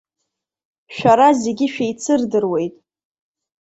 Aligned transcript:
Шәара 0.95 1.29
зегьы 1.41 1.67
шәеицырдыруеит. 1.73 2.75